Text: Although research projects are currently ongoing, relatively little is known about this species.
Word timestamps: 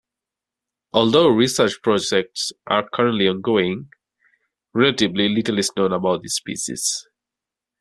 Although 0.93 1.27
research 1.27 1.79
projects 1.83 2.51
are 2.65 2.89
currently 2.91 3.27
ongoing, 3.27 3.91
relatively 4.73 5.29
little 5.29 5.59
is 5.59 5.69
known 5.77 5.93
about 5.93 6.23
this 6.23 6.37
species. 6.37 7.07